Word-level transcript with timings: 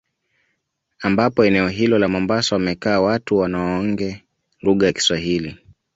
Ambapo 0.99 1.45
eneo 1.45 1.67
hilo 1.67 1.99
la 1.99 2.07
mombasa 2.07 2.55
wamekaa 2.55 2.99
watu 3.01 3.37
wanaoonge 3.37 4.23
lugha 4.61 4.85
ya 4.87 4.93
kiswahili 4.93 5.57